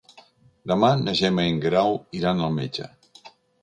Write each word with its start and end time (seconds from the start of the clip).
Demà 0.71 0.89
na 1.03 1.15
Gemma 1.21 1.47
i 1.49 1.53
en 1.53 1.63
Guerau 1.69 2.01
iran 2.23 2.45
al 2.49 2.61
metge. 2.61 2.93